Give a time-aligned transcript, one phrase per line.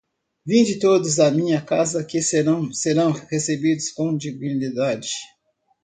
[0.47, 5.11] vinde todos a minha casa que serão serão recebidos com dignidade